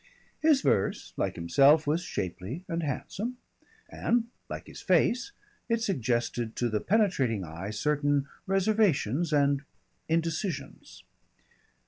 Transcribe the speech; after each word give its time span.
His 0.39 0.61
verse, 0.61 1.13
like 1.15 1.35
himself, 1.35 1.85
was 1.85 2.01
shapely 2.01 2.65
and 2.67 2.81
handsome, 2.81 3.37
and, 3.87 4.29
like 4.49 4.65
his 4.65 4.81
face, 4.81 5.31
it 5.69 5.83
suggested 5.83 6.55
to 6.55 6.69
the 6.69 6.81
penetrating 6.81 7.43
eye 7.43 7.69
certain 7.69 8.27
reservations 8.47 9.31
and 9.31 9.61
indecisions. 10.09 11.03